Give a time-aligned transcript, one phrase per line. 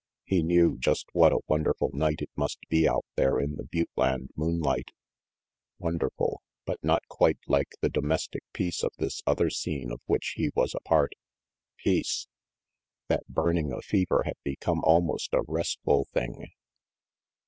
[0.25, 3.91] He knew just what a wonderful night it must be out there in the butte
[3.95, 4.89] land moonlight
[5.77, 10.49] wonderful, but not quite like the domestic peace of this other scene of which he
[10.55, 11.13] was a part.
[11.77, 12.25] Peace.
[13.09, 16.47] That burning of fever had become almost a restful thing.